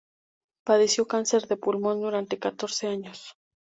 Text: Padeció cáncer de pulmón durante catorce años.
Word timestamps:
Padeció 0.63 1.05
cáncer 1.07 1.47
de 1.47 1.57
pulmón 1.57 2.01
durante 2.01 2.39
catorce 2.39 2.87
años. 2.87 3.35